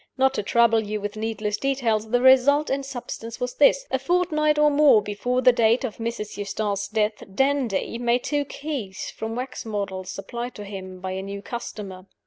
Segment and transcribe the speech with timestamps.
[0.17, 4.57] Not to trouble you with needless details, the result in substance was this: A fortnight
[4.57, 6.37] or more before the date of Mrs.
[6.37, 11.43] Eustace's death, 'Dandie' made two keys from wax models supplied to him by a new
[11.43, 12.07] customer.